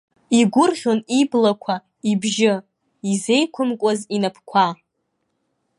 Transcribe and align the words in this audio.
Игәырӷьон 0.39 0.99
иблақәа, 1.19 1.75
ибжьы, 2.09 2.53
изеиқәымкуаз 3.11 3.99
инапқәа. 4.15 4.67